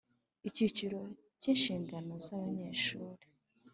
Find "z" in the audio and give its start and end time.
2.25-2.27